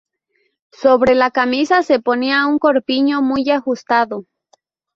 [0.71, 4.25] Sobre la camisa se ponía un corpiño muy ajustado.